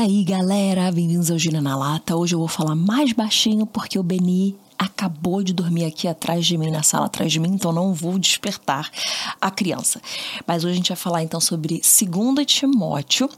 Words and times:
aí, 0.00 0.24
galera? 0.24 0.90
Bem-vindos 0.90 1.30
ao 1.30 1.38
Gina 1.38 1.60
na 1.60 1.76
Lata. 1.76 2.16
Hoje 2.16 2.34
eu 2.34 2.38
vou 2.38 2.48
falar 2.48 2.74
mais 2.74 3.12
baixinho 3.12 3.66
porque 3.66 3.98
o 3.98 4.02
Beni 4.02 4.56
acabou 4.78 5.42
de 5.42 5.52
dormir 5.52 5.84
aqui 5.84 6.08
atrás 6.08 6.46
de 6.46 6.56
mim, 6.56 6.70
na 6.70 6.82
sala 6.82 7.04
atrás 7.04 7.30
de 7.30 7.38
mim, 7.38 7.50
então 7.50 7.70
não 7.70 7.92
vou 7.92 8.18
despertar 8.18 8.90
a 9.38 9.50
criança. 9.50 10.00
Mas 10.46 10.64
hoje 10.64 10.72
a 10.72 10.76
gente 10.76 10.88
vai 10.88 10.96
falar 10.96 11.22
então 11.22 11.38
sobre 11.38 11.82
2 11.82 12.46
Timóteo, 12.46 13.28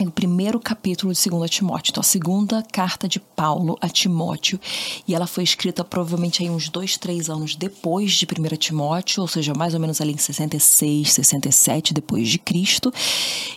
o 0.00 0.10
primeiro 0.10 0.58
capítulo 0.58 1.12
de 1.12 1.28
2 1.28 1.50
Timóteo, 1.50 1.90
então 1.90 2.00
a 2.00 2.04
segunda 2.04 2.62
carta 2.62 3.06
de 3.06 3.20
Paulo 3.20 3.76
a 3.78 3.88
Timóteo, 3.90 4.58
e 5.06 5.14
ela 5.14 5.26
foi 5.26 5.44
escrita 5.44 5.84
provavelmente 5.84 6.42
aí 6.42 6.48
uns 6.48 6.70
dois, 6.70 6.96
três 6.96 7.28
anos 7.28 7.54
depois 7.54 8.12
de 8.12 8.24
1 8.24 8.56
Timóteo, 8.56 9.20
ou 9.20 9.28
seja, 9.28 9.52
mais 9.52 9.74
ou 9.74 9.80
menos 9.80 10.00
ali 10.00 10.14
em 10.14 10.16
66, 10.16 11.12
67 11.12 11.92
depois 11.92 12.30
de 12.30 12.38
Cristo, 12.38 12.90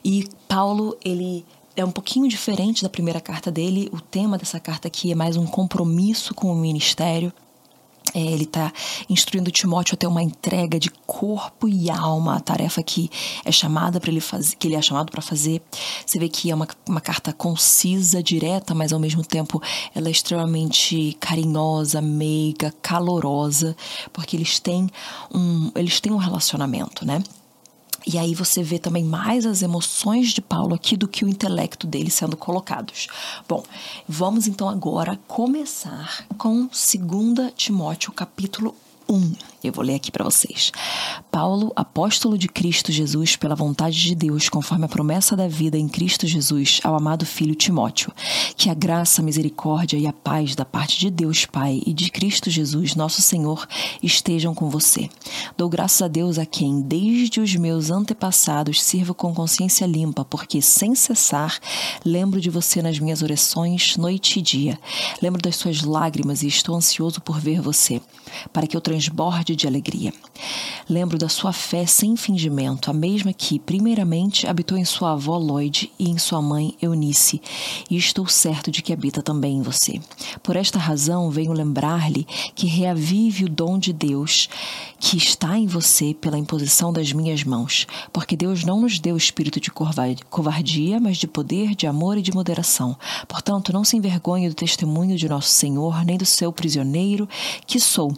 e 0.03 0.27
Paulo, 0.49 0.97
ele 1.01 1.45
é 1.75 1.85
um 1.85 1.91
pouquinho 1.91 2.27
diferente 2.27 2.83
da 2.83 2.89
primeira 2.89 3.21
carta 3.21 3.51
dele. 3.51 3.89
O 3.91 3.99
tema 3.99 4.37
dessa 4.37 4.59
carta 4.59 4.87
aqui 4.87 5.11
é 5.11 5.15
mais 5.15 5.37
um 5.37 5.45
compromisso 5.45 6.33
com 6.33 6.51
o 6.51 6.55
ministério. 6.55 7.31
É, 8.13 8.19
ele 8.19 8.43
está 8.43 8.73
instruindo 9.09 9.51
Timóteo 9.51 9.93
a 9.93 9.97
ter 9.97 10.07
uma 10.07 10.21
entrega 10.21 10.77
de 10.77 10.89
corpo 11.05 11.69
e 11.69 11.89
alma, 11.89 12.35
a 12.35 12.39
tarefa 12.41 12.83
que 12.83 13.09
é 13.45 13.51
chamada 13.51 14.01
para 14.01 14.11
ele 14.11 14.19
fazer, 14.19 14.55
que 14.57 14.67
ele 14.67 14.75
é 14.75 14.81
chamado 14.81 15.11
para 15.11 15.21
fazer. 15.21 15.61
Você 16.05 16.19
vê 16.19 16.27
que 16.27 16.51
é 16.51 16.55
uma, 16.55 16.67
uma 16.87 16.99
carta 16.99 17.31
concisa, 17.31 18.21
direta, 18.21 18.75
mas 18.75 18.91
ao 18.91 18.99
mesmo 18.99 19.23
tempo 19.23 19.61
ela 19.95 20.09
é 20.09 20.11
extremamente 20.11 21.15
carinhosa, 21.21 22.01
meiga, 22.01 22.73
calorosa, 22.81 23.77
porque 24.11 24.35
eles 24.35 24.59
têm 24.59 24.89
um, 25.33 25.71
eles 25.75 26.01
têm 26.01 26.11
um 26.11 26.17
relacionamento, 26.17 27.05
né? 27.05 27.23
E 28.05 28.17
aí 28.17 28.33
você 28.33 28.63
vê 28.63 28.79
também 28.79 29.03
mais 29.03 29.45
as 29.45 29.61
emoções 29.61 30.29
de 30.29 30.41
Paulo 30.41 30.73
aqui 30.73 30.97
do 30.97 31.07
que 31.07 31.23
o 31.23 31.29
intelecto 31.29 31.85
dele 31.85 32.09
sendo 32.09 32.35
colocados. 32.35 33.07
Bom, 33.47 33.63
vamos 34.07 34.47
então 34.47 34.67
agora 34.67 35.19
começar 35.27 36.25
com 36.37 36.67
2 36.67 37.53
Timóteo 37.55 38.11
capítulo 38.11 38.75
1. 39.07 39.50
Eu 39.63 39.71
vou 39.71 39.83
ler 39.83 39.95
aqui 39.95 40.11
para 40.11 40.25
vocês. 40.25 40.71
Paulo, 41.31 41.71
apóstolo 41.75 42.35
de 42.35 42.47
Cristo 42.47 42.91
Jesus, 42.91 43.35
pela 43.35 43.53
vontade 43.53 44.01
de 44.01 44.15
Deus, 44.15 44.49
conforme 44.49 44.85
a 44.85 44.87
promessa 44.87 45.35
da 45.35 45.47
vida 45.47 45.77
em 45.77 45.87
Cristo 45.87 46.25
Jesus, 46.25 46.79
ao 46.83 46.95
amado 46.95 47.27
filho 47.27 47.53
Timóteo, 47.53 48.11
que 48.57 48.71
a 48.71 48.73
graça, 48.73 49.21
a 49.21 49.25
misericórdia 49.25 49.97
e 49.97 50.07
a 50.07 50.13
paz 50.13 50.55
da 50.55 50.65
parte 50.65 50.99
de 50.99 51.11
Deus 51.11 51.45
Pai 51.45 51.79
e 51.85 51.93
de 51.93 52.09
Cristo 52.09 52.49
Jesus, 52.49 52.95
nosso 52.95 53.21
Senhor, 53.21 53.67
estejam 54.01 54.55
com 54.55 54.67
você. 54.67 55.07
Dou 55.55 55.69
graças 55.69 56.01
a 56.01 56.07
Deus 56.07 56.39
a 56.39 56.45
quem, 56.45 56.81
desde 56.81 57.39
os 57.39 57.55
meus 57.55 57.91
antepassados, 57.91 58.81
sirvo 58.81 59.13
com 59.13 59.33
consciência 59.33 59.85
limpa, 59.85 60.25
porque 60.25 60.59
sem 60.59 60.95
cessar 60.95 61.59
lembro 62.03 62.41
de 62.41 62.49
você 62.49 62.81
nas 62.81 62.97
minhas 62.99 63.21
orações, 63.21 63.95
noite 63.95 64.39
e 64.39 64.41
dia. 64.41 64.79
Lembro 65.21 65.41
das 65.41 65.55
suas 65.55 65.81
lágrimas 65.81 66.41
e 66.41 66.47
estou 66.47 66.75
ansioso 66.75 67.21
por 67.21 67.39
ver 67.39 67.61
você, 67.61 68.01
para 68.51 68.65
que 68.65 68.75
eu 68.75 68.81
transborde 68.81 69.50
de 69.55 69.67
alegria. 69.67 70.13
Lembro 70.89 71.17
da 71.17 71.29
sua 71.29 71.53
fé 71.53 71.85
sem 71.85 72.17
fingimento, 72.17 72.89
a 72.89 72.93
mesma 72.93 73.31
que, 73.31 73.59
primeiramente, 73.59 74.47
habitou 74.47 74.77
em 74.77 74.83
sua 74.83 75.13
avó 75.13 75.37
Lloyd 75.37 75.91
e 75.97 76.09
em 76.09 76.17
sua 76.17 76.41
mãe 76.41 76.75
Eunice, 76.81 77.41
e 77.89 77.95
estou 77.95 78.27
certo 78.27 78.71
de 78.71 78.81
que 78.81 78.91
habita 78.91 79.21
também 79.21 79.57
em 79.57 79.61
você. 79.61 80.01
Por 80.43 80.55
esta 80.55 80.79
razão, 80.79 81.29
venho 81.29 81.53
lembrar-lhe 81.53 82.25
que 82.55 82.67
reavive 82.67 83.45
o 83.45 83.49
dom 83.49 83.77
de 83.77 83.93
Deus 83.93 84.49
que 84.99 85.17
está 85.17 85.57
em 85.57 85.65
você 85.65 86.13
pela 86.13 86.37
imposição 86.37 86.91
das 86.91 87.13
minhas 87.13 87.43
mãos, 87.43 87.87
porque 88.11 88.35
Deus 88.35 88.63
não 88.63 88.81
nos 88.81 88.99
deu 88.99 89.15
espírito 89.15 89.59
de 89.59 89.71
covardia, 89.71 90.99
mas 90.99 91.17
de 91.17 91.27
poder, 91.27 91.75
de 91.75 91.87
amor 91.87 92.17
e 92.17 92.21
de 92.21 92.33
moderação. 92.33 92.97
Portanto, 93.27 93.71
não 93.71 93.83
se 93.83 93.97
envergonhe 93.97 94.49
do 94.49 94.55
testemunho 94.55 95.17
de 95.17 95.29
nosso 95.29 95.49
Senhor, 95.49 96.03
nem 96.05 96.17
do 96.17 96.25
seu 96.25 96.51
prisioneiro 96.51 97.27
que 97.65 97.79
sou 97.79 98.13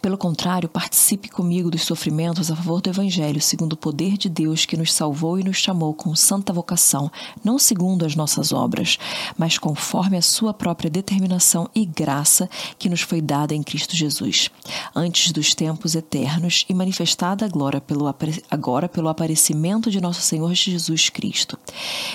pelo 0.00 0.18
contrário, 0.18 0.68
participe 0.68 1.28
comigo 1.28 1.70
dos 1.70 1.82
sofrimentos 1.82 2.50
a 2.50 2.56
favor 2.56 2.80
do 2.80 2.90
Evangelho, 2.90 3.40
segundo 3.40 3.72
o 3.74 3.76
poder 3.76 4.16
de 4.16 4.28
Deus 4.28 4.64
que 4.64 4.76
nos 4.76 4.92
salvou 4.92 5.38
e 5.38 5.44
nos 5.44 5.56
chamou 5.56 5.94
com 5.94 6.14
santa 6.14 6.52
vocação, 6.52 7.10
não 7.44 7.58
segundo 7.58 8.04
as 8.04 8.14
nossas 8.14 8.52
obras, 8.52 8.98
mas 9.36 9.58
conforme 9.58 10.16
a 10.16 10.22
sua 10.22 10.52
própria 10.52 10.90
determinação 10.90 11.68
e 11.74 11.84
graça 11.84 12.48
que 12.78 12.88
nos 12.88 13.00
foi 13.00 13.20
dada 13.20 13.54
em 13.54 13.62
Cristo 13.62 13.96
Jesus, 13.96 14.50
antes 14.94 15.32
dos 15.32 15.54
tempos 15.54 15.94
eternos 15.94 16.64
e 16.68 16.74
manifestada 16.74 17.44
agora 17.44 17.80
pelo, 17.80 18.12
agora 18.50 18.88
pelo 18.88 19.08
aparecimento 19.08 19.90
de 19.90 20.00
nosso 20.00 20.20
Senhor 20.20 20.52
Jesus 20.54 21.08
Cristo. 21.08 21.58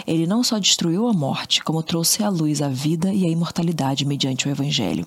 Ele 0.05 0.27
não 0.27 0.43
só 0.43 0.59
destruiu 0.59 1.07
a 1.07 1.13
morte, 1.13 1.63
como 1.63 1.83
trouxe 1.83 2.23
à 2.23 2.29
luz 2.29 2.61
a 2.61 2.67
vida 2.67 3.13
e 3.13 3.25
a 3.25 3.29
imortalidade 3.29 4.05
mediante 4.05 4.47
o 4.47 4.51
Evangelho. 4.51 5.05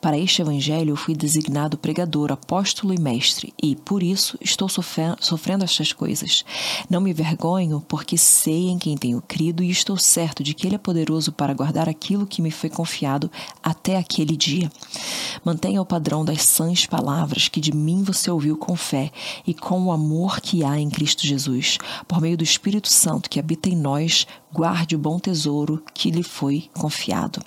Para 0.00 0.18
este 0.18 0.42
Evangelho 0.42 0.90
eu 0.90 0.96
fui 0.96 1.14
designado 1.14 1.65
pregador 1.74 1.96
pregador, 1.96 2.30
apóstolo 2.30 2.92
e 2.94 3.00
mestre, 3.00 3.54
e 3.62 3.74
por 3.74 4.02
isso 4.02 4.38
estou 4.40 4.68
sofrendo 4.68 5.64
estas 5.64 5.92
coisas. 5.92 6.44
Não 6.88 7.00
me 7.00 7.12
vergonho, 7.12 7.82
porque 7.88 8.18
sei 8.18 8.68
em 8.68 8.78
quem 8.78 8.96
tenho 8.96 9.22
crido 9.26 9.62
e 9.62 9.70
estou 9.70 9.96
certo 9.96 10.42
de 10.42 10.52
que 10.52 10.66
Ele 10.66 10.76
é 10.76 10.78
poderoso 10.78 11.32
para 11.32 11.54
guardar 11.54 11.88
aquilo 11.88 12.26
que 12.26 12.42
me 12.42 12.50
foi 12.50 12.68
confiado 12.68 13.30
até 13.62 13.96
aquele 13.96 14.36
dia. 14.36 14.70
Mantenha 15.44 15.80
o 15.80 15.86
padrão 15.86 16.24
das 16.24 16.42
sãs 16.42 16.86
palavras 16.86 17.48
que 17.48 17.60
de 17.60 17.74
mim 17.74 18.02
você 18.02 18.30
ouviu 18.30 18.56
com 18.56 18.76
fé 18.76 19.10
e 19.46 19.54
com 19.54 19.86
o 19.86 19.92
amor 19.92 20.40
que 20.40 20.62
há 20.62 20.78
em 20.78 20.90
Cristo 20.90 21.26
Jesus. 21.26 21.78
Por 22.06 22.20
meio 22.20 22.36
do 22.36 22.44
Espírito 22.44 22.88
Santo 22.88 23.30
que 23.30 23.40
habita 23.40 23.68
em 23.68 23.76
nós, 23.76 24.26
guarde 24.52 24.94
o 24.94 24.98
bom 24.98 25.18
tesouro 25.18 25.82
que 25.94 26.10
lhe 26.10 26.22
foi 26.22 26.68
confiado. 26.74 27.40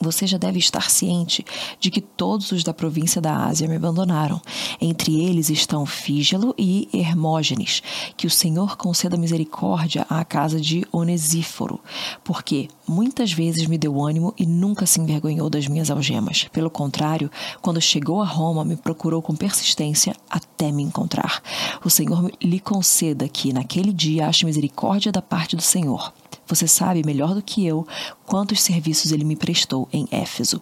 Você 0.00 0.26
já 0.26 0.38
deve 0.38 0.58
estar 0.58 0.90
ciente 0.90 1.44
de 1.80 1.90
que 1.90 2.00
todos 2.00 2.52
os 2.52 2.62
da 2.62 2.72
província 2.72 3.20
da 3.20 3.46
Ásia 3.46 3.68
me 3.68 3.76
abandonaram. 3.76 4.40
Entre 4.80 5.20
eles 5.20 5.50
estão 5.50 5.84
Fígelo 5.84 6.54
e 6.56 6.88
Hermógenes. 6.92 7.82
Que 8.16 8.26
o 8.26 8.30
Senhor 8.30 8.76
conceda 8.76 9.16
misericórdia 9.16 10.06
à 10.08 10.24
casa 10.24 10.60
de 10.60 10.86
Onesíforo, 10.92 11.80
porque 12.22 12.68
muitas 12.86 13.32
vezes 13.32 13.66
me 13.66 13.78
deu 13.78 14.00
ânimo 14.00 14.32
e 14.38 14.46
nunca 14.46 14.86
se 14.86 15.00
envergonhou 15.00 15.50
das 15.50 15.66
minhas 15.66 15.90
algemas. 15.90 16.46
Pelo 16.52 16.70
contrário, 16.70 17.30
quando 17.60 17.80
chegou 17.80 18.22
a 18.22 18.26
Roma, 18.26 18.64
me 18.64 18.76
procurou 18.76 19.20
com 19.20 19.34
persistência 19.34 20.14
até 20.30 20.70
me 20.70 20.82
encontrar. 20.82 21.42
O 21.84 21.90
Senhor 21.90 22.30
lhe 22.42 22.60
conceda 22.60 23.28
que 23.28 23.52
naquele 23.52 23.92
dia 23.92 24.28
ache 24.28 24.44
misericórdia 24.44 25.12
da 25.12 25.22
parte 25.22 25.56
do 25.56 25.62
Senhor 25.62 26.12
você 26.48 26.66
sabe 26.66 27.04
melhor 27.04 27.34
do 27.34 27.42
que 27.42 27.66
eu 27.66 27.86
quantos 28.26 28.60
serviços 28.60 29.12
ele 29.12 29.24
me 29.24 29.36
prestou 29.36 29.88
em 29.92 30.08
Éfeso. 30.10 30.60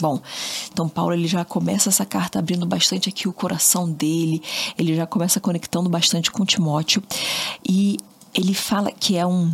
Bom, 0.00 0.20
então 0.70 0.88
Paulo 0.88 1.14
ele 1.14 1.26
já 1.26 1.44
começa 1.44 1.88
essa 1.88 2.04
carta 2.04 2.38
abrindo 2.38 2.66
bastante 2.66 3.08
aqui 3.08 3.28
o 3.28 3.32
coração 3.32 3.90
dele, 3.90 4.42
ele 4.76 4.94
já 4.94 5.06
começa 5.06 5.40
conectando 5.40 5.88
bastante 5.88 6.30
com 6.30 6.44
Timóteo. 6.44 7.02
E 7.66 7.98
ele 8.34 8.52
fala 8.52 8.90
que 8.90 9.16
é 9.16 9.26
um 9.26 9.52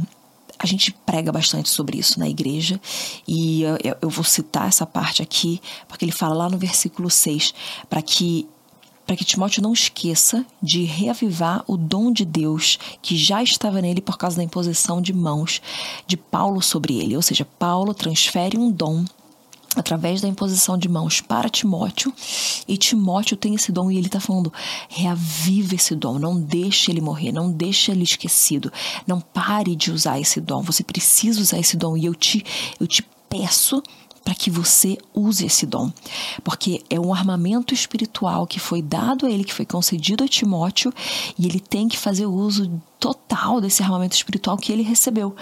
a 0.58 0.66
gente 0.66 0.92
prega 0.92 1.32
bastante 1.32 1.68
sobre 1.68 1.98
isso 1.98 2.20
na 2.20 2.28
igreja. 2.28 2.80
E 3.26 3.62
eu, 3.62 3.96
eu 4.00 4.08
vou 4.08 4.22
citar 4.22 4.68
essa 4.68 4.86
parte 4.86 5.20
aqui, 5.20 5.60
porque 5.88 6.04
ele 6.04 6.12
fala 6.12 6.34
lá 6.34 6.48
no 6.48 6.56
versículo 6.56 7.10
6 7.10 7.52
para 7.90 8.00
que 8.00 8.48
para 9.12 9.18
que 9.18 9.26
Timóteo 9.26 9.62
não 9.62 9.74
esqueça 9.74 10.42
de 10.62 10.84
reavivar 10.84 11.62
o 11.66 11.76
dom 11.76 12.10
de 12.10 12.24
Deus 12.24 12.78
que 13.02 13.14
já 13.14 13.42
estava 13.42 13.82
nele 13.82 14.00
por 14.00 14.16
causa 14.16 14.38
da 14.38 14.42
imposição 14.42 15.02
de 15.02 15.12
mãos 15.12 15.60
de 16.06 16.16
Paulo 16.16 16.62
sobre 16.62 16.98
ele. 16.98 17.14
Ou 17.14 17.20
seja, 17.20 17.44
Paulo 17.44 17.92
transfere 17.92 18.56
um 18.56 18.70
dom 18.70 19.04
através 19.76 20.22
da 20.22 20.28
imposição 20.28 20.78
de 20.78 20.88
mãos 20.88 21.20
para 21.20 21.50
Timóteo, 21.50 22.10
e 22.66 22.78
Timóteo 22.78 23.36
tem 23.36 23.54
esse 23.54 23.70
dom 23.70 23.90
e 23.90 23.98
ele 23.98 24.06
está 24.06 24.18
falando: 24.18 24.50
reaviva 24.88 25.74
esse 25.74 25.94
dom, 25.94 26.18
não 26.18 26.40
deixe 26.40 26.90
ele 26.90 27.02
morrer, 27.02 27.32
não 27.32 27.52
deixe 27.52 27.90
ele 27.90 28.04
esquecido, 28.04 28.72
não 29.06 29.20
pare 29.20 29.76
de 29.76 29.90
usar 29.90 30.18
esse 30.18 30.40
dom. 30.40 30.62
Você 30.62 30.82
precisa 30.82 31.38
usar 31.38 31.58
esse 31.58 31.76
dom 31.76 31.98
e 31.98 32.06
eu 32.06 32.14
te, 32.14 32.42
eu 32.80 32.86
te 32.86 33.04
peço 33.28 33.82
para 34.24 34.34
que 34.34 34.50
você 34.50 34.96
use 35.14 35.44
esse 35.46 35.66
dom, 35.66 35.92
porque 36.44 36.82
é 36.88 36.98
um 36.98 37.12
armamento 37.12 37.74
espiritual 37.74 38.46
que 38.46 38.60
foi 38.60 38.80
dado 38.80 39.26
a 39.26 39.30
ele, 39.30 39.44
que 39.44 39.54
foi 39.54 39.66
concedido 39.66 40.24
a 40.24 40.28
Timóteo, 40.28 40.92
e 41.38 41.46
ele 41.46 41.60
tem 41.60 41.88
que 41.88 41.98
fazer 41.98 42.26
uso 42.26 42.80
total 42.98 43.60
desse 43.60 43.82
armamento 43.82 44.14
espiritual 44.14 44.56
que 44.56 44.72
ele 44.72 44.82
recebeu. 44.82 45.34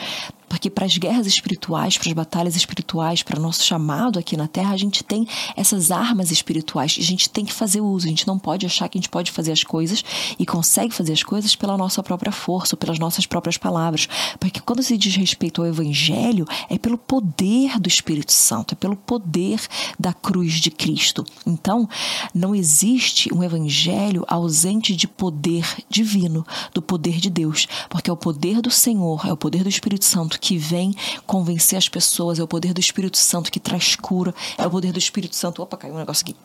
Porque 0.50 0.69
para 0.69 0.85
as 0.85 0.99
guerras 0.99 1.26
espirituais, 1.26 1.97
para 1.97 2.08
as 2.08 2.12
batalhas 2.12 2.56
espirituais, 2.56 3.23
para 3.23 3.38
o 3.38 3.43
nosso 3.43 3.64
chamado 3.64 4.19
aqui 4.19 4.37
na 4.37 4.49
Terra, 4.49 4.75
a 4.75 4.76
gente 4.76 5.02
tem 5.02 5.26
essas 5.56 5.91
armas 5.91 6.31
espirituais 6.31 6.99
a 6.99 7.02
gente 7.02 7.31
tem 7.31 7.44
que 7.44 7.52
fazer 7.52 7.81
uso. 7.81 8.06
A 8.06 8.11
gente 8.11 8.26
não 8.26 8.38
pode 8.38 8.67
achar 8.67 8.88
que 8.88 8.99
a 8.99 9.00
gente 9.00 9.08
pode 9.08 9.31
fazer 9.31 9.52
as 9.52 9.62
coisas 9.62 10.05
e 10.38 10.44
consegue 10.44 10.93
fazer 10.93 11.12
as 11.12 11.23
coisas 11.23 11.55
pela 11.55 11.76
nossa 11.76 12.02
própria 12.02 12.32
força, 12.32 12.76
pelas 12.76 12.99
nossas 12.99 13.26
próprias 13.26 13.56
palavras. 13.56 14.08
Porque 14.38 14.61
quando 14.61 14.82
se 14.82 14.97
diz 14.97 15.14
respeito 15.14 15.62
ao 15.62 15.69
Evangelho, 15.69 16.47
é 16.69 16.76
pelo 16.79 16.99
poder 16.99 17.79
do 17.79 17.88
Espírito 17.88 18.32
Santo, 18.32 18.73
é 18.73 18.76
pelo 18.76 18.96
poder 18.96 19.61
da 19.99 20.12
cruz 20.12 20.55
de 20.55 20.70
Cristo. 20.70 21.25
Então, 21.46 21.88
não 22.35 22.55
existe 22.55 23.32
um 23.32 23.44
Evangelho 23.44 24.25
ausente 24.26 24.96
de 24.96 25.06
poder 25.06 25.67
divino, 25.88 26.44
do 26.75 26.82
poder 26.82 27.20
de 27.20 27.31
Deus, 27.31 27.69
porque 27.88 28.11
é 28.11 28.12
o 28.12 28.17
poder 28.17 28.61
do 28.61 28.70
Senhor, 28.70 29.26
é 29.26 29.32
o 29.32 29.37
poder 29.37 29.62
do 29.62 29.69
Espírito 29.69 30.05
Santo 30.05 30.40
que 30.41 30.57
vem 30.57 30.95
convencer 31.27 31.77
as 31.77 31.89
pessoas, 31.89 32.39
é 32.39 32.43
o 32.43 32.49
poder 32.49 32.73
do 32.73 32.81
Espírito 32.81 33.19
Santo 33.19 33.51
que 33.51 33.61
traz 33.61 33.97
cura, 33.97 34.35
é 34.57 34.67
o 34.67 34.71
poder 34.71 34.93
do 34.93 34.99
Espírito 34.99 35.37
Santo. 35.37 35.63
Opa, 35.63 35.77
caiu 35.77 35.95
um 35.95 35.99
negócio 35.99 36.25
aqui. 36.25 36.37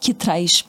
Que 0.00 0.12
traz 0.12 0.64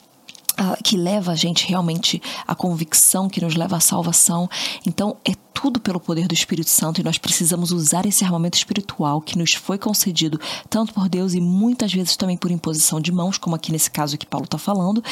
uh, 0.58 0.82
que 0.82 0.96
leva 0.96 1.32
a 1.32 1.34
gente 1.34 1.66
realmente 1.66 2.22
à 2.46 2.54
convicção, 2.54 3.28
que 3.28 3.40
nos 3.40 3.54
leva 3.54 3.76
à 3.76 3.80
salvação. 3.80 4.48
Então, 4.86 5.16
é 5.24 5.32
tudo 5.56 5.80
pelo 5.80 5.98
poder 5.98 6.28
do 6.28 6.34
Espírito 6.34 6.68
Santo 6.68 7.00
e 7.00 7.04
nós 7.04 7.16
precisamos 7.16 7.72
usar 7.72 8.04
esse 8.04 8.22
armamento 8.22 8.58
espiritual 8.58 9.22
que 9.22 9.38
nos 9.38 9.54
foi 9.54 9.78
concedido 9.78 10.38
tanto 10.68 10.92
por 10.92 11.08
Deus 11.08 11.32
e 11.32 11.40
muitas 11.40 11.94
vezes 11.94 12.14
também 12.14 12.36
por 12.36 12.50
imposição 12.50 13.00
de 13.00 13.10
mãos, 13.10 13.38
como 13.38 13.56
aqui 13.56 13.72
nesse 13.72 13.90
caso 13.90 14.18
que 14.18 14.26
Paulo 14.26 14.44
está 14.44 14.58
falando. 14.58 15.02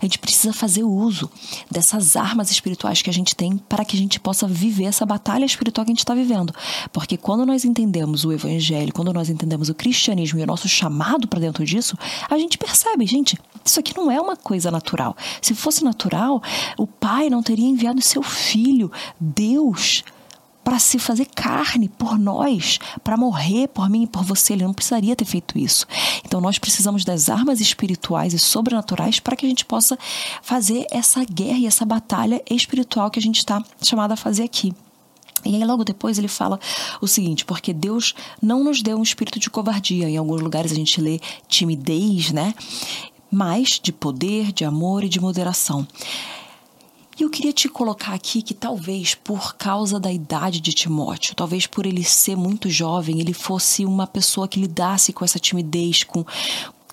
A 0.00 0.04
gente 0.04 0.18
precisa 0.18 0.52
fazer 0.52 0.82
uso 0.82 1.30
dessas 1.70 2.16
armas 2.16 2.50
espirituais 2.50 3.00
que 3.00 3.08
a 3.08 3.12
gente 3.12 3.36
tem 3.36 3.56
para 3.56 3.84
que 3.84 3.96
a 3.96 3.98
gente 3.98 4.18
possa 4.18 4.48
viver 4.48 4.86
essa 4.86 5.06
batalha 5.06 5.44
espiritual 5.44 5.84
que 5.84 5.92
a 5.92 5.94
gente 5.94 6.00
está 6.00 6.14
vivendo. 6.14 6.52
Porque 6.92 7.16
quando 7.16 7.46
nós 7.46 7.64
entendemos 7.64 8.24
o 8.24 8.32
Evangelho, 8.32 8.92
quando 8.92 9.12
nós 9.12 9.30
entendemos 9.30 9.68
o 9.68 9.74
cristianismo 9.74 10.40
e 10.40 10.42
o 10.42 10.46
nosso 10.46 10.68
chamado 10.68 11.28
para 11.28 11.38
dentro 11.38 11.64
disso, 11.64 11.96
a 12.28 12.36
gente 12.36 12.58
percebe, 12.58 13.06
gente, 13.06 13.38
isso 13.64 13.78
aqui 13.78 13.96
não 13.96 14.10
é 14.10 14.20
uma 14.20 14.36
coisa 14.36 14.68
natural. 14.68 15.16
Se 15.40 15.54
fosse 15.54 15.84
natural, 15.84 16.42
o 16.76 16.88
Pai 16.88 17.30
não 17.30 17.40
teria 17.40 17.68
enviado 17.68 18.02
seu 18.02 18.22
Filho, 18.22 18.90
Deus, 19.20 19.91
para 20.64 20.78
se 20.78 20.98
fazer 20.98 21.26
carne 21.34 21.88
por 21.88 22.18
nós, 22.18 22.78
para 23.02 23.16
morrer 23.16 23.68
por 23.68 23.88
mim 23.88 24.04
e 24.04 24.06
por 24.06 24.24
você. 24.24 24.52
Ele 24.52 24.64
não 24.64 24.72
precisaria 24.72 25.16
ter 25.16 25.24
feito 25.24 25.58
isso. 25.58 25.86
Então 26.24 26.40
nós 26.40 26.58
precisamos 26.58 27.04
das 27.04 27.28
armas 27.28 27.60
espirituais 27.60 28.32
e 28.32 28.38
sobrenaturais 28.38 29.20
para 29.20 29.36
que 29.36 29.46
a 29.46 29.48
gente 29.48 29.64
possa 29.64 29.98
fazer 30.42 30.86
essa 30.90 31.24
guerra 31.24 31.58
e 31.58 31.66
essa 31.66 31.84
batalha 31.84 32.42
espiritual 32.50 33.10
que 33.10 33.18
a 33.18 33.22
gente 33.22 33.38
está 33.38 33.62
chamado 33.82 34.12
a 34.12 34.16
fazer 34.16 34.44
aqui. 34.44 34.72
E 35.44 35.56
aí, 35.56 35.64
logo 35.64 35.84
depois, 35.84 36.18
ele 36.18 36.28
fala 36.28 36.58
o 37.00 37.08
seguinte: 37.08 37.44
porque 37.44 37.72
Deus 37.72 38.14
não 38.40 38.62
nos 38.62 38.80
deu 38.80 38.96
um 38.96 39.02
espírito 39.02 39.38
de 39.38 39.50
covardia. 39.50 40.08
Em 40.08 40.16
alguns 40.16 40.40
lugares 40.40 40.72
a 40.72 40.74
gente 40.74 41.00
lê 41.00 41.20
timidez, 41.48 42.30
né? 42.30 42.54
Mas 43.30 43.80
de 43.82 43.92
poder, 43.92 44.52
de 44.52 44.64
amor 44.64 45.02
e 45.04 45.08
de 45.08 45.20
moderação. 45.20 45.86
E 47.18 47.22
eu 47.22 47.30
queria 47.30 47.52
te 47.52 47.68
colocar 47.68 48.14
aqui 48.14 48.40
que 48.40 48.54
talvez 48.54 49.14
por 49.14 49.54
causa 49.54 50.00
da 50.00 50.10
idade 50.10 50.60
de 50.60 50.72
Timóteo, 50.72 51.34
talvez 51.34 51.66
por 51.66 51.84
ele 51.84 52.02
ser 52.02 52.36
muito 52.36 52.70
jovem, 52.70 53.20
ele 53.20 53.34
fosse 53.34 53.84
uma 53.84 54.06
pessoa 54.06 54.48
que 54.48 54.58
lidasse 54.58 55.12
com 55.12 55.24
essa 55.24 55.38
timidez, 55.38 56.04
com, 56.04 56.24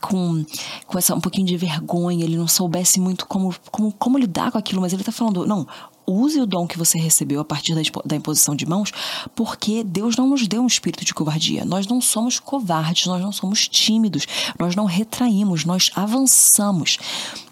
com, 0.01 0.45
com 0.85 0.97
essa 0.97 1.15
um 1.15 1.21
pouquinho 1.21 1.47
de 1.47 1.55
vergonha, 1.55 2.25
ele 2.25 2.37
não 2.37 2.47
soubesse 2.47 2.99
muito 2.99 3.25
como, 3.25 3.55
como, 3.71 3.93
como 3.93 4.17
lidar 4.17 4.51
com 4.51 4.57
aquilo, 4.57 4.81
mas 4.81 4.91
ele 4.91 5.01
está 5.01 5.11
falando, 5.11 5.45
não, 5.45 5.65
use 6.05 6.39
o 6.41 6.45
dom 6.45 6.67
que 6.67 6.77
você 6.77 6.97
recebeu 6.97 7.39
a 7.39 7.45
partir 7.45 7.73
da, 7.75 7.81
da 8.05 8.15
imposição 8.15 8.55
de 8.55 8.65
mãos, 8.65 8.91
porque 9.35 9.83
Deus 9.83 10.17
não 10.17 10.27
nos 10.27 10.47
deu 10.47 10.61
um 10.61 10.67
espírito 10.67 11.05
de 11.05 11.13
covardia. 11.13 11.63
Nós 11.63 11.87
não 11.87 12.01
somos 12.01 12.39
covardes, 12.39 13.05
nós 13.05 13.21
não 13.21 13.31
somos 13.31 13.67
tímidos, 13.67 14.27
nós 14.57 14.75
não 14.75 14.85
retraímos, 14.85 15.65
nós 15.65 15.91
avançamos. 15.95 16.97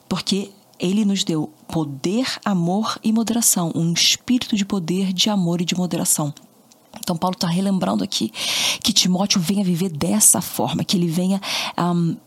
Porque 0.09 0.51
ele 0.79 1.05
nos 1.05 1.23
deu 1.23 1.51
poder, 1.67 2.39
amor 2.43 2.99
e 3.03 3.11
moderação, 3.11 3.71
um 3.75 3.93
espírito 3.93 4.55
de 4.55 4.65
poder, 4.65 5.13
de 5.13 5.29
amor 5.29 5.61
e 5.61 5.65
de 5.65 5.75
moderação. 5.75 6.33
Então, 6.99 7.15
Paulo 7.15 7.35
está 7.35 7.47
relembrando 7.47 8.03
aqui 8.03 8.31
que 8.81 8.93
Timóteo 8.93 9.39
venha 9.39 9.63
viver 9.63 9.89
dessa 9.89 10.41
forma, 10.41 10.83
que 10.83 10.97
ele 10.97 11.07
venha 11.07 11.41
um, 11.77 12.17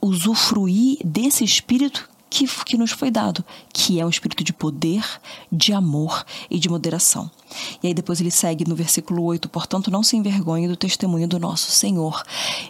usufruir 0.00 0.98
desse 1.04 1.44
espírito 1.44 2.08
que, 2.28 2.46
que 2.64 2.76
nos 2.76 2.90
foi 2.90 3.10
dado, 3.10 3.44
que 3.72 4.00
é 4.00 4.04
um 4.04 4.08
espírito 4.10 4.44
de 4.44 4.52
poder, 4.52 5.04
de 5.50 5.72
amor 5.72 6.24
e 6.50 6.58
de 6.58 6.68
moderação. 6.68 7.30
E 7.82 7.88
aí 7.88 7.94
depois 7.94 8.20
ele 8.20 8.30
segue 8.30 8.68
no 8.68 8.74
versículo 8.74 9.22
8, 9.22 9.48
portanto, 9.48 9.90
não 9.90 10.02
se 10.02 10.16
envergonhe 10.16 10.68
do 10.68 10.76
testemunho 10.76 11.28
do 11.28 11.38
nosso 11.38 11.70
Senhor. 11.70 12.22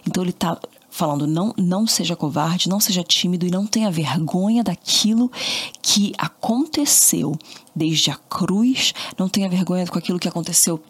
Então 0.05 0.23
ele 0.23 0.31
está 0.31 0.57
falando 0.97 1.27
não 1.27 1.53
não 1.55 1.85
seja 1.85 2.15
covarde, 2.15 2.67
não 2.67 2.79
seja 2.79 3.03
tímido 3.03 3.45
e 3.45 3.51
não 3.51 3.67
tenha 3.67 3.91
vergonha 3.91 4.63
daquilo 4.63 5.31
que 5.81 6.11
aconteceu 6.17 7.37
desde 7.75 8.09
a 8.09 8.15
cruz, 8.15 8.93
não 9.17 9.29
tenha 9.29 9.47
vergonha 9.47 9.85
com 9.85 9.97
aquilo 9.97 10.17
que 10.17 10.27
aconteceu 10.27 10.81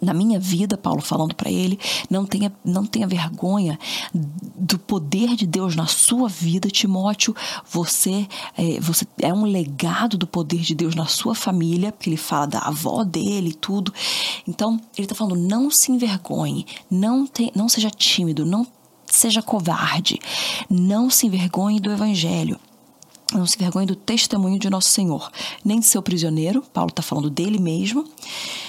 na 0.00 0.12
minha 0.12 0.38
vida, 0.38 0.76
Paulo 0.76 1.00
falando 1.00 1.34
para 1.34 1.50
ele, 1.50 1.78
não 2.10 2.26
tenha, 2.26 2.52
não 2.64 2.84
tenha 2.84 3.06
vergonha 3.06 3.78
do 4.12 4.78
poder 4.78 5.36
de 5.36 5.46
Deus 5.46 5.76
na 5.76 5.86
sua 5.86 6.28
vida, 6.28 6.68
Timóteo. 6.68 7.34
Você 7.70 8.26
é, 8.56 8.80
você 8.80 9.06
é 9.18 9.32
um 9.32 9.44
legado 9.44 10.18
do 10.18 10.26
poder 10.26 10.60
de 10.60 10.74
Deus 10.74 10.94
na 10.94 11.06
sua 11.06 11.34
família, 11.34 11.92
porque 11.92 12.10
ele 12.10 12.16
fala 12.16 12.46
da 12.46 12.58
avó 12.60 13.04
dele 13.04 13.50
e 13.50 13.54
tudo. 13.54 13.92
Então, 14.46 14.80
ele 14.96 15.04
está 15.04 15.14
falando: 15.14 15.36
não 15.36 15.70
se 15.70 15.92
envergonhe, 15.92 16.66
não, 16.90 17.26
tem, 17.26 17.50
não 17.54 17.68
seja 17.68 17.90
tímido, 17.90 18.44
não 18.44 18.66
seja 19.14 19.42
covarde, 19.42 20.18
não 20.68 21.08
se 21.08 21.26
envergonhe 21.26 21.80
do 21.80 21.90
evangelho. 21.90 22.58
Não 23.32 23.46
se 23.46 23.56
envergonhe 23.56 23.86
do 23.86 23.96
testemunho 23.96 24.58
de 24.58 24.70
nosso 24.70 24.90
Senhor, 24.90 25.30
nem 25.64 25.80
de 25.80 25.86
seu 25.86 26.02
prisioneiro, 26.02 26.62
Paulo 26.72 26.90
está 26.90 27.02
falando 27.02 27.30
dele 27.30 27.58
mesmo, 27.58 28.06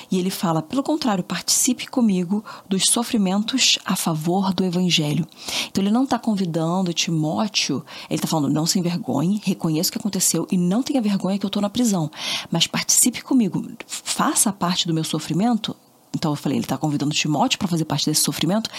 e 0.10 0.18
ele 0.18 0.30
fala, 0.30 0.62
pelo 0.62 0.82
contrário, 0.82 1.24
participe 1.24 1.88
comigo 1.88 2.44
dos 2.68 2.86
sofrimentos 2.86 3.78
a 3.86 3.96
favor 3.96 4.54
do 4.54 4.64
Evangelho. 4.64 5.28
Então 5.68 5.84
ele 5.84 5.92
não 5.92 6.06
está 6.06 6.18
convidando 6.18 6.94
Timóteo, 6.94 7.86
ele 8.10 8.16
está 8.16 8.28
falando, 8.28 8.52
não 8.52 8.66
se 8.66 8.80
envergonhe, 8.80 9.42
reconheça 9.44 9.90
o 9.90 9.92
que 9.92 10.00
aconteceu 10.00 10.48
e 10.50 10.58
não 10.58 10.82
tenha 10.82 11.02
vergonha 11.02 11.38
que 11.38 11.46
eu 11.46 11.50
estou 11.50 11.62
na 11.62 11.70
prisão, 11.70 12.10
mas 12.50 12.66
participe 12.66 13.22
comigo, 13.22 13.64
faça 13.86 14.54
parte 14.54 14.88
do 14.88 14.94
meu 14.94 15.04
sofrimento 15.04 15.76
então 16.16 16.32
eu 16.32 16.36
falei, 16.38 16.58
ele 16.58 16.66
está 16.66 16.78
convidando 16.78 17.14
Timóteo 17.14 17.60
para 17.60 17.68
fazer 17.68 17.84
parte 17.84 18.06
desse 18.06 18.22
sofrimento, 18.22 18.70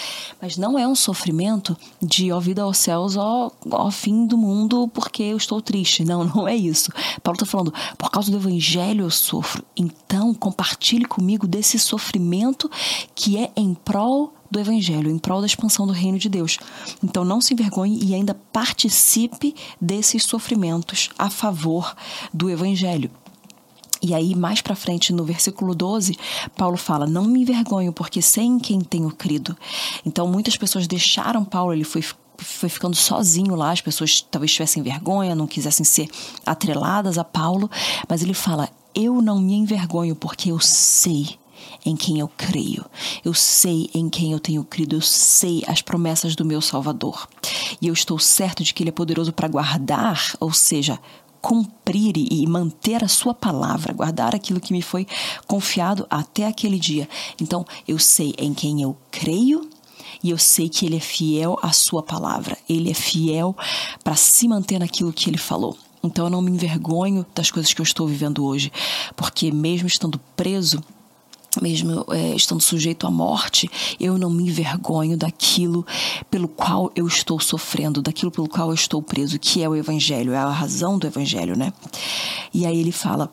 mas 0.41 0.57
não 0.57 0.77
é 0.77 0.87
um 0.87 0.95
sofrimento 0.95 1.77
de 2.01 2.31
ó 2.31 2.39
vida 2.39 2.63
aos 2.63 2.79
céus, 2.79 3.15
ó, 3.15 3.51
ó 3.69 3.91
fim 3.91 4.25
do 4.25 4.37
mundo, 4.37 4.87
porque 4.87 5.21
eu 5.21 5.37
estou 5.37 5.61
triste. 5.61 6.03
Não, 6.03 6.23
não 6.35 6.47
é 6.47 6.55
isso. 6.55 6.91
Paulo 7.21 7.35
está 7.35 7.45
falando, 7.45 7.73
por 7.95 8.09
causa 8.09 8.31
do 8.31 8.37
evangelho 8.37 9.05
eu 9.05 9.11
sofro. 9.11 9.63
Então 9.75 10.33
compartilhe 10.33 11.05
comigo 11.05 11.47
desse 11.47 11.77
sofrimento 11.77 12.69
que 13.13 13.37
é 13.37 13.51
em 13.55 13.75
prol 13.75 14.33
do 14.49 14.61
Evangelho, 14.61 15.11
em 15.11 15.17
prol 15.17 15.41
da 15.41 15.45
expansão 15.45 15.85
do 15.85 15.91
reino 15.91 16.17
de 16.17 16.29
Deus. 16.29 16.57
Então 17.03 17.25
não 17.25 17.41
se 17.41 17.53
envergonhe 17.53 17.99
e 18.01 18.15
ainda 18.15 18.33
participe 18.33 19.53
desses 19.79 20.23
sofrimentos 20.23 21.09
a 21.19 21.29
favor 21.29 21.93
do 22.33 22.49
Evangelho. 22.49 23.11
E 24.01 24.13
aí, 24.13 24.35
mais 24.35 24.61
para 24.61 24.75
frente, 24.75 25.11
no 25.11 25.23
versículo 25.23 25.73
12, 25.73 26.17
Paulo 26.55 26.77
fala: 26.77 27.05
Não 27.05 27.25
me 27.25 27.41
envergonho, 27.41 27.91
porque 27.91 28.21
sei 28.21 28.43
em 28.43 28.59
quem 28.59 28.81
tenho 28.81 29.09
crido. 29.11 29.57
Então, 30.05 30.27
muitas 30.27 30.55
pessoas 30.55 30.87
deixaram 30.87 31.43
Paulo, 31.43 31.73
ele 31.73 31.83
foi 31.83 32.03
foi 32.39 32.69
ficando 32.69 32.95
sozinho 32.95 33.55
lá, 33.55 33.71
as 33.71 33.81
pessoas 33.81 34.21
talvez 34.21 34.53
tivessem 34.53 34.83
vergonha, 34.83 35.33
não 35.33 35.47
quisessem 35.47 35.83
ser 35.83 36.07
atreladas 36.45 37.17
a 37.17 37.23
Paulo, 37.23 37.69
mas 38.07 38.21
ele 38.21 38.33
fala: 38.33 38.69
Eu 38.93 39.21
não 39.21 39.39
me 39.39 39.55
envergonho, 39.55 40.15
porque 40.15 40.51
eu 40.51 40.59
sei 40.59 41.37
em 41.85 41.95
quem 41.95 42.19
eu 42.19 42.27
creio. 42.27 42.85
Eu 43.23 43.33
sei 43.33 43.89
em 43.93 44.09
quem 44.09 44.31
eu 44.31 44.39
tenho 44.39 44.63
crido, 44.63 44.95
eu 44.95 45.01
sei 45.01 45.63
as 45.67 45.81
promessas 45.81 46.35
do 46.35 46.45
meu 46.45 46.61
Salvador. 46.61 47.27
E 47.81 47.87
eu 47.87 47.93
estou 47.93 48.19
certo 48.19 48.63
de 48.63 48.73
que 48.73 48.83
ele 48.83 48.89
é 48.89 48.93
poderoso 48.93 49.31
para 49.31 49.47
guardar, 49.47 50.33
ou 50.39 50.51
seja, 50.51 50.99
cumprir 51.41 52.15
e 52.17 52.45
manter 52.47 53.03
a 53.03 53.07
sua 53.07 53.33
palavra, 53.33 53.93
guardar 53.93 54.35
aquilo 54.35 54.59
que 54.59 54.73
me 54.73 54.81
foi 54.81 55.07
confiado 55.45 56.05
até 56.09 56.47
aquele 56.47 56.79
dia. 56.79 57.07
Então, 57.41 57.65
eu 57.87 57.99
sei 57.99 58.33
em 58.37 58.53
quem 58.53 58.81
eu 58.81 58.97
creio 59.11 59.69
e 60.23 60.29
eu 60.29 60.37
sei 60.37 60.67
que 60.69 60.85
ele 60.85 60.97
é 60.97 61.01
fiel 61.01 61.57
à 61.61 61.71
sua 61.71 62.01
palavra. 62.01 62.57
Ele 62.67 62.91
é 62.91 62.93
fiel 62.93 63.55
para 64.03 64.15
se 64.15 64.47
manter 64.47 64.79
naquilo 64.79 65.13
que 65.13 65.29
ele 65.29 65.37
falou. 65.37 65.77
Então 66.03 66.25
eu 66.25 66.29
não 66.29 66.41
me 66.41 66.51
envergonho 66.51 67.25
das 67.35 67.51
coisas 67.51 67.73
que 67.73 67.81
eu 67.81 67.83
estou 67.83 68.07
vivendo 68.07 68.45
hoje, 68.45 68.71
porque 69.15 69.51
mesmo 69.51 69.87
estando 69.87 70.19
preso, 70.35 70.81
mesmo 71.61 72.05
é, 72.09 72.35
estando 72.35 72.61
sujeito 72.61 73.07
à 73.07 73.11
morte, 73.11 73.69
eu 73.99 74.17
não 74.17 74.29
me 74.29 74.43
envergonho 74.43 75.17
daquilo 75.17 75.85
pelo 76.29 76.47
qual 76.47 76.91
eu 76.95 77.07
estou 77.07 77.39
sofrendo, 77.39 78.01
daquilo 78.01 78.31
pelo 78.31 78.47
qual 78.47 78.69
eu 78.69 78.75
estou 78.75 79.01
preso, 79.01 79.39
que 79.39 79.63
é 79.63 79.69
o 79.69 79.75
Evangelho, 79.75 80.33
é 80.33 80.37
a 80.37 80.49
razão 80.49 80.97
do 80.97 81.07
Evangelho, 81.07 81.57
né? 81.57 81.73
E 82.53 82.65
aí 82.65 82.79
ele 82.79 82.91
fala. 82.91 83.31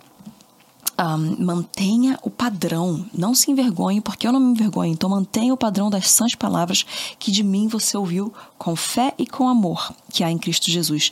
Um, 0.97 1.45
mantenha 1.45 2.17
o 2.23 2.31
padrão, 2.31 3.05
não 3.13 3.35
se 3.35 3.51
envergonhe, 3.51 4.01
porque 4.01 4.29
eu 4.29 4.33
não 4.33 4.39
me 4.39 4.53
envergonho. 4.53 4.93
Então, 4.93 5.11
mantenha 5.11 5.53
o 5.53 5.57
padrão 5.57 5.91
das 5.91 6.09
sãs 6.09 6.37
palavras 6.37 6.87
que 7.19 7.33
de 7.33 7.43
mim 7.43 7.67
você 7.67 7.97
ouviu 7.97 8.33
com 8.57 8.77
fé 8.77 9.13
e 9.19 9.27
com 9.27 9.49
amor 9.49 9.93
que 10.13 10.23
há 10.23 10.31
em 10.31 10.39
Cristo 10.39 10.71
Jesus. 10.71 11.11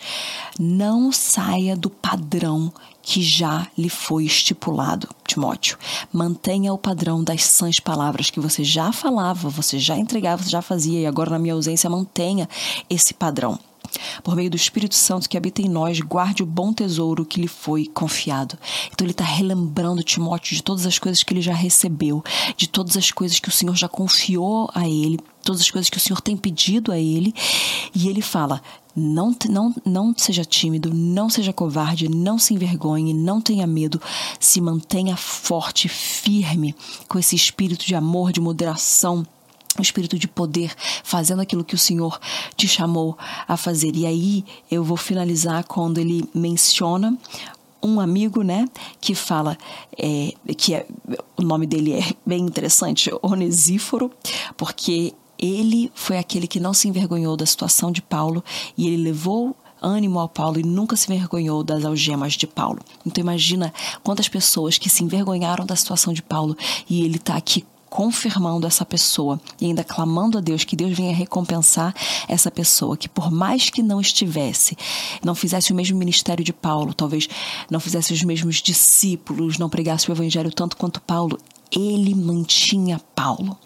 Não 0.57 1.11
saia 1.11 1.75
do 1.77 1.91
padrão 1.91 2.73
que 3.03 3.21
já 3.23 3.67
lhe 3.77 3.89
foi 3.89 4.25
estipulado, 4.25 5.09
Timóteo. 5.27 5.77
Mantenha 6.13 6.73
o 6.73 6.79
padrão 6.79 7.23
das 7.23 7.45
sãs 7.45 7.81
palavras 7.81 8.31
que 8.31 8.41
você 8.41 8.63
já 8.63 8.93
falava, 8.93 9.51
você 9.51 9.79
já 9.79 9.97
entregava, 9.97 10.43
você 10.43 10.51
já 10.51 10.63
fazia, 10.63 11.01
e 11.01 11.07
agora 11.07 11.31
na 11.31 11.39
minha 11.39 11.55
ausência 11.55 11.91
mantenha 11.91 12.49
esse 12.89 13.13
padrão. 13.13 13.59
por 14.23 14.37
meio 14.37 14.51
do 14.51 14.57
Espírito 14.57 14.95
Santo 14.95 15.29
que 15.29 15.37
habita 15.37 15.61
em 15.61 15.69
nós, 15.69 16.01
guarde 16.01 16.43
o 16.43 16.47
bom 16.47 16.73
tesouro 16.73 17.25
que 17.25 17.41
lhe 17.41 17.49
foi 17.49 17.87
confiado. 17.87 18.59
Então 18.87 19.05
ele 19.05 19.13
está 19.13 19.25
relembrando 19.25 20.03
Timóteo 20.03 20.57
de 20.57 20.63
todas 20.63 20.87
as 20.87 20.99
coisas 20.99 21.23
que 21.23 21.33
ele 21.33 21.43
já 21.43 21.55
recebeu, 21.55 22.23
de 22.57 22.69
todas 22.69 22.97
as 22.97 23.11
coisas 23.11 23.39
que 23.39 23.49
o 23.49 23.53
Senhor 23.53 23.75
já 23.77 23.89
confiou 23.89 24.71
a 24.75 24.89
ele, 24.89 25.19
todas 25.43 25.61
as 25.61 25.71
coisas 25.71 25.91
que 25.91 25.97
o 25.97 26.01
Senhor 26.01 26.21
tem 26.21 26.37
pedido 26.37 26.93
a 26.93 26.99
ele. 26.99 27.35
E 27.95 28.09
ele 28.09 28.23
fala: 28.23 28.63
não, 28.95 29.35
não, 29.49 29.75
não 29.85 30.15
seja 30.17 30.45
tímido, 30.45 30.93
não 30.93 31.29
seja 31.29 31.53
covarde, 31.53 32.09
não 32.09 32.39
se 32.39 32.55
envergonhe, 32.55 33.15
não 33.15 33.41
tenha 33.41 33.67
medo, 33.67 34.01
se 34.39 34.61
mantenha 34.61 35.17
forte, 35.17 35.89
firme, 35.89 36.75
com 37.09 37.19
esse 37.19 37.35
espírito 37.35 37.87
de 37.87 37.95
amor, 37.95 38.33
de 38.33 38.41
moderação 38.41 39.27
o 39.79 39.81
espírito 39.81 40.19
de 40.19 40.29
poder, 40.29 40.71
fazendo 41.03 41.41
aquilo 41.41 41.65
que 41.65 41.75
o 41.75 41.79
Senhor 41.79 42.21
te 42.55 42.69
chamou 42.69 43.17
a 43.49 43.57
fazer. 43.57 43.97
E 43.97 44.05
aí 44.05 44.45
eu 44.71 44.85
vou 44.85 44.99
finalizar 44.99 45.65
quando 45.65 45.99
ele 45.99 46.29
menciona 46.35 47.17
um 47.83 47.99
amigo, 47.99 48.43
né, 48.43 48.69
que 49.01 49.15
fala 49.15 49.59
é, 49.99 50.33
que 50.57 50.75
é, 50.75 50.87
o 51.37 51.43
nome 51.43 51.67
dele 51.67 51.95
é 51.95 52.15
bem 52.25 52.41
interessante, 52.41 53.11
Onesíforo, 53.23 54.11
porque 54.57 55.15
ele 55.43 55.91
foi 55.93 56.17
aquele 56.17 56.47
que 56.47 56.61
não 56.61 56.73
se 56.73 56.89
envergonhou 56.89 57.37
da 57.37 57.45
situação 57.45 57.91
de 57.91 58.01
Paulo 58.01 58.45
e 58.79 58.87
ele 58.87 59.03
levou 59.03 59.57
ânimo 59.83 60.21
ao 60.21 60.29
Paulo 60.29 60.61
e 60.61 60.63
nunca 60.63 60.95
se 60.95 61.13
envergonhou 61.13 61.65
das 61.65 61.85
algemas 61.85 62.35
de 62.35 62.47
Paulo. 62.47 62.79
Então 63.05 63.21
imagina 63.21 63.75
quantas 64.05 64.29
pessoas 64.29 64.79
que 64.79 64.89
se 64.89 65.03
envergonharam 65.03 65.67
da 65.67 65.75
situação 65.75 66.13
de 66.13 66.23
Paulo 66.23 66.57
e 66.89 67.05
ele 67.05 67.17
está 67.17 67.37
aqui 67.37 67.67
confirmando 67.91 68.67
essa 68.67 68.87
pessoa 68.87 69.39
e 69.61 69.67
ainda 69.67 69.85
clamando 69.85 70.39
a 70.39 70.41
Deus 70.41 70.65
que 70.65 70.75
Deus 70.75 70.97
venha 70.97 71.15
recompensar 71.15 71.95
essa 72.27 72.51
pessoa, 72.51 72.97
que 72.97 73.07
por 73.07 73.31
mais 73.31 73.69
que 73.69 73.83
não 73.83 74.01
estivesse, 74.01 74.79
não 75.23 75.35
fizesse 75.35 75.73
o 75.73 75.75
mesmo 75.75 75.99
ministério 75.99 76.43
de 76.43 76.55
Paulo, 76.55 76.95
talvez 76.95 77.29
não 77.69 77.79
fizesse 77.79 78.15
os 78.15 78.23
mesmos 78.23 78.63
discípulos, 78.63 79.59
não 79.59 79.69
pregasse 79.69 80.09
o 80.09 80.13
evangelho 80.13 80.51
tanto 80.51 80.75
quanto 80.79 81.03
Paulo, 81.03 81.39
ele 81.75 82.15
mantinha 82.15 83.01
Paulo. 83.15 83.59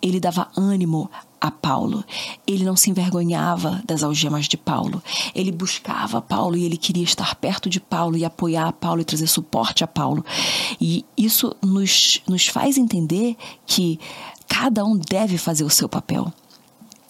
Ele 0.00 0.20
dava 0.20 0.48
ânimo 0.56 1.10
a 1.40 1.50
Paulo. 1.50 2.04
Ele 2.46 2.64
não 2.64 2.76
se 2.76 2.90
envergonhava 2.90 3.82
das 3.86 4.02
algemas 4.02 4.46
de 4.46 4.56
Paulo. 4.56 5.02
Ele 5.34 5.50
buscava 5.50 6.20
Paulo 6.20 6.56
e 6.56 6.64
ele 6.64 6.76
queria 6.76 7.04
estar 7.04 7.34
perto 7.36 7.70
de 7.70 7.80
Paulo 7.80 8.16
e 8.16 8.24
apoiar 8.24 8.72
Paulo 8.72 9.00
e 9.00 9.04
trazer 9.04 9.26
suporte 9.26 9.82
a 9.82 9.86
Paulo. 9.86 10.24
E 10.80 11.04
isso 11.16 11.54
nos, 11.62 12.20
nos 12.28 12.46
faz 12.46 12.76
entender 12.76 13.36
que 13.66 13.98
cada 14.46 14.84
um 14.84 14.96
deve 14.96 15.38
fazer 15.38 15.64
o 15.64 15.70
seu 15.70 15.88
papel. 15.88 16.32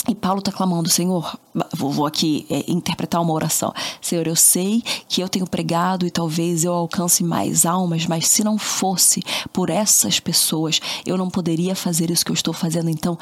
E 0.09 0.15
Paulo 0.15 0.39
está 0.39 0.51
clamando, 0.51 0.89
Senhor, 0.89 1.39
vou, 1.77 1.93
vou 1.93 2.07
aqui 2.07 2.47
é, 2.49 2.65
interpretar 2.67 3.21
uma 3.21 3.35
oração. 3.35 3.75
Senhor, 4.01 4.27
eu 4.27 4.35
sei 4.35 4.83
que 5.07 5.21
eu 5.21 5.29
tenho 5.29 5.47
pregado 5.47 6.07
e 6.07 6.11
talvez 6.11 6.65
eu 6.65 6.73
alcance 6.73 7.23
mais 7.23 7.67
almas, 7.67 8.07
mas 8.07 8.27
se 8.27 8.43
não 8.43 8.57
fosse 8.57 9.23
por 9.53 9.69
essas 9.69 10.19
pessoas, 10.19 10.81
eu 11.05 11.19
não 11.19 11.29
poderia 11.29 11.77
fazer 11.77 12.11
isso 12.11 12.25
que 12.25 12.31
eu 12.31 12.35
estou 12.35 12.55
fazendo. 12.55 12.89
Então, 12.89 13.19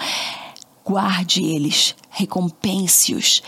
guarde 0.86 1.42
eles, 1.42 1.96
recompense-os. 2.08 3.42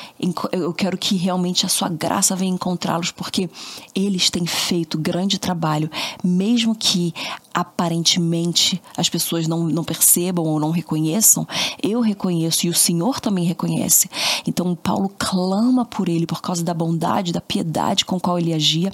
Eu 0.51 0.75
quero 0.75 0.99
que 0.99 1.15
realmente 1.15 1.65
a 1.65 1.69
sua 1.69 1.89
graça 1.89 2.35
venha 2.35 2.53
encontrá-los, 2.53 3.13
porque 3.13 3.49
eles 3.95 4.29
têm 4.29 4.45
feito 4.45 4.99
grande 4.99 5.39
trabalho, 5.39 5.89
mesmo 6.25 6.75
que 6.75 7.15
aparentemente 7.61 8.81
as 8.97 9.09
pessoas 9.09 9.49
não, 9.49 9.65
não 9.65 9.83
percebam 9.83 10.45
ou 10.45 10.61
não 10.61 10.71
reconheçam, 10.71 11.47
eu 11.83 12.01
reconheço 12.01 12.67
e 12.67 12.71
o 12.71 12.75
Senhor 12.75 13.21
também 13.21 13.45
reconhece. 13.45 14.09
Então, 14.47 14.77
Paulo 14.77 15.11
clama 15.19 15.85
por 15.85 16.09
ele 16.09 16.27
por 16.27 16.41
causa 16.41 16.63
da 16.63 16.73
bondade, 16.73 17.33
da 17.33 17.41
piedade 17.41 18.05
com 18.05 18.21
qual 18.21 18.39
ele 18.39 18.55
agia 18.55 18.93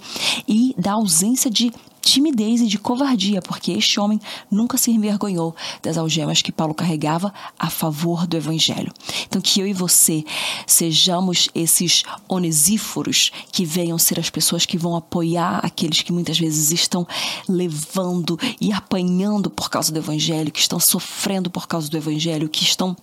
e 0.49 0.75
da 0.79 0.93
ausência 0.93 1.51
de 1.51 1.73
timidez 2.05 2.61
e 2.61 2.67
de 2.67 2.79
covardia, 2.79 3.41
porque 3.41 3.73
este 3.73 3.99
homem 3.99 4.21
nunca 4.51 4.77
se 4.77 4.91
envergonhou 4.91 5.57
das 5.83 5.97
algemas 5.97 6.43
que 6.43 6.53
Paulo 6.53 6.75
carregava 6.75 7.33
a 7.59 7.71
favor 7.71 8.27
do 8.27 8.37
evangelho. 8.37 8.93
Então, 9.27 9.41
que 9.41 9.61
eu 9.61 9.67
e 9.67 9.73
você 9.73 10.25
sejamos 10.67 11.49
esses 11.55 12.03
onesíforos 12.29 13.33
que 13.51 13.65
venham 13.65 13.99
ser 13.99 14.21
as 14.21 14.31
pessoas 14.31 14.67
que 14.67 14.79
vão 14.79 14.95
apoiar 14.95 15.61
aqueles 15.63 16.03
que 16.03 16.13
muitas 16.13 16.39
vezes 16.39 16.71
estão 16.71 17.07
levando 17.49 18.39
e 18.61 18.73
apanhando 18.73 19.51
por 19.51 19.71
causa 19.71 19.93
do 19.93 19.99
evangelho, 19.99 20.53
que 20.53 20.61
estão 20.61 20.81
sofrendo 20.81 21.51
por 21.51 21.67
causa 21.67 21.89
do 21.89 21.97
evangelho, 21.97 22.49
que 22.49 22.65
estão 22.65 22.97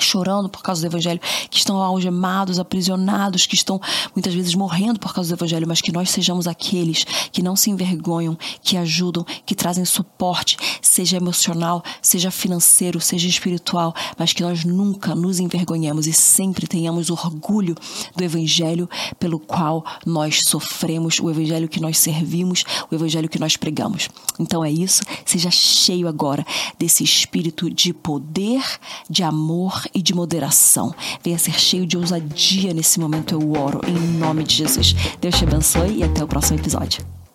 chorando 0.00 0.48
por 0.48 0.62
causa 0.62 0.80
do 0.80 0.86
evangelho, 0.86 1.20
que 1.50 1.58
estão 1.58 1.76
algemados, 1.82 2.58
aprisionados, 2.58 3.46
que 3.46 3.54
estão 3.54 3.80
muitas 4.14 4.34
vezes 4.34 4.54
morrendo 4.54 4.98
por 4.98 5.14
causa 5.14 5.34
do 5.34 5.38
evangelho, 5.38 5.66
mas 5.66 5.80
que 5.80 5.92
nós 5.92 6.10
sejamos 6.10 6.46
aqueles 6.46 7.04
que 7.32 7.42
não 7.42 7.56
se 7.56 7.70
envergonham, 7.70 8.36
que 8.62 8.76
ajudam, 8.76 9.24
que 9.44 9.54
trazem 9.54 9.84
suporte, 9.84 10.56
seja 10.80 11.16
emocional, 11.16 11.82
seja 12.00 12.30
financeiro, 12.30 13.00
seja 13.00 13.28
espiritual, 13.28 13.94
mas 14.18 14.32
que 14.32 14.42
nós 14.42 14.64
nunca 14.64 15.14
nos 15.14 15.40
envergonhemos 15.40 16.06
e 16.06 16.12
sempre 16.12 16.66
tenhamos 16.66 17.10
orgulho 17.10 17.74
do 18.14 18.24
evangelho 18.24 18.88
pelo 19.18 19.38
qual 19.38 19.84
nós 20.04 20.40
sofremos, 20.46 21.18
o 21.20 21.30
evangelho 21.30 21.68
que 21.68 21.80
nós 21.80 21.98
servimos, 21.98 22.64
o 22.90 22.94
evangelho 22.94 23.28
que 23.28 23.38
nós 23.38 23.56
pregamos. 23.56 24.08
Então 24.38 24.64
é 24.64 24.70
isso, 24.70 25.02
seja 25.24 25.50
cheio 25.50 26.08
agora 26.08 26.44
desse 26.78 27.02
espírito 27.02 27.70
de 27.70 27.92
poder, 27.92 28.62
de 29.08 29.22
amor 29.22 29.85
e 29.94 30.02
de 30.02 30.14
moderação. 30.14 30.94
Venha 31.22 31.38
ser 31.38 31.58
cheio 31.58 31.86
de 31.86 31.96
ousadia 31.96 32.72
nesse 32.72 32.98
momento, 33.00 33.34
eu 33.34 33.52
oro, 33.52 33.80
em 33.86 34.18
nome 34.18 34.44
de 34.44 34.54
Jesus. 34.54 34.94
Deus 35.20 35.36
te 35.36 35.44
abençoe 35.44 35.98
e 35.98 36.02
até 36.04 36.22
o 36.22 36.28
próximo 36.28 36.58
episódio. 36.58 37.25